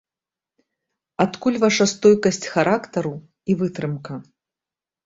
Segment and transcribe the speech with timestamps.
[1.25, 3.15] Адкуль ваша стойкасць характару
[3.49, 4.13] і вытрымка?